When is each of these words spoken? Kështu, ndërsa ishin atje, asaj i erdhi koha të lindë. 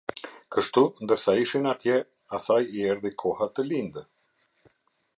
Kështu, 0.53 0.81
ndërsa 1.07 1.35
ishin 1.41 1.69
atje, 1.73 1.99
asaj 2.39 2.59
i 2.79 2.89
erdhi 2.95 3.15
koha 3.25 3.51
të 3.59 3.71
lindë. 3.71 4.09